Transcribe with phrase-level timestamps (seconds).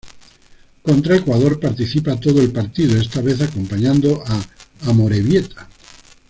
[0.81, 4.41] Contra Ecuador participa todo el partido, esta vez acompañando a
[4.89, 5.69] Amorebieta.